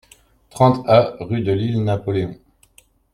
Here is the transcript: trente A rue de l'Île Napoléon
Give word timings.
trente 0.49 0.83
A 0.89 1.15
rue 1.19 1.41
de 1.41 1.51
l'Île 1.51 1.83
Napoléon 1.83 2.35